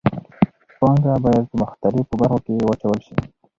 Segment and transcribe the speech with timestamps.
[0.79, 3.15] پانګه باید په مختلفو برخو کې واچول شي.